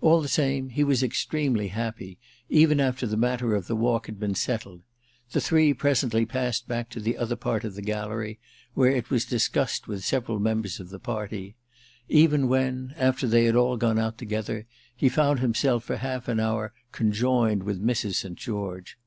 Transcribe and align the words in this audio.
All 0.00 0.20
the 0.20 0.26
same 0.26 0.70
he 0.70 0.82
was 0.82 1.04
extremely 1.04 1.68
happy, 1.68 2.18
even 2.48 2.80
after 2.80 3.06
the 3.06 3.16
matter 3.16 3.54
of 3.54 3.68
the 3.68 3.76
walk 3.76 4.06
had 4.06 4.18
been 4.18 4.34
settled—the 4.34 5.40
three 5.40 5.72
presently 5.72 6.26
passed 6.26 6.66
back 6.66 6.90
to 6.90 6.98
the 6.98 7.16
other 7.16 7.36
part 7.36 7.62
of 7.62 7.76
the 7.76 7.80
gallery, 7.82 8.40
where 8.74 8.90
it 8.90 9.08
was 9.08 9.24
discussed 9.24 9.86
with 9.86 10.02
several 10.04 10.40
members 10.40 10.80
of 10.80 10.88
the 10.88 10.98
party; 10.98 11.54
even 12.08 12.48
when, 12.48 12.92
after 12.96 13.28
they 13.28 13.44
had 13.44 13.54
all 13.54 13.76
gone 13.76 14.00
out 14.00 14.18
together, 14.18 14.66
he 14.96 15.08
found 15.08 15.38
himself 15.38 15.84
for 15.84 15.98
half 15.98 16.26
an 16.26 16.40
hour 16.40 16.72
conjoined 16.90 17.62
with 17.62 17.80
Mrs. 17.80 18.16
St. 18.16 18.34
George. 18.36 18.98